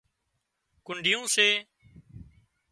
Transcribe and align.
ڪنڍيون 0.85 1.23
سي 1.35 1.47